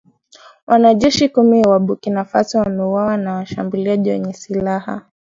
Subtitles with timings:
[0.67, 5.05] Wanajeshi kumi wa Burkina Faso wameuawa na washambuliaji wenye silaha